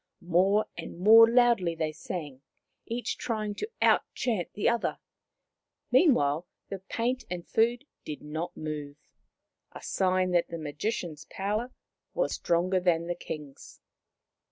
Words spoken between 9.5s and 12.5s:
a sign that the Magician's power was